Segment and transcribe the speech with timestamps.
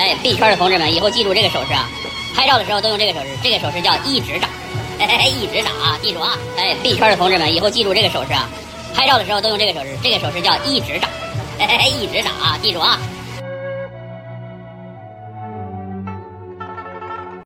[0.00, 1.86] 哎，b 圈的同志们以后记住这个手势啊，
[2.34, 4.48] 拍照的时候都用这个手势，这个手势叫一直打，
[4.98, 8.48] 哎，一直打啊，记住啊，哎，b 圈的同志们以后记住这个手势啊，
[8.94, 11.08] 拍照的时候都用这个手势，这个手势叫一直打，
[11.58, 12.98] 哎，一直打啊，记住啊。